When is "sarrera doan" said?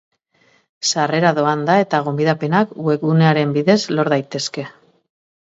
0.91-1.65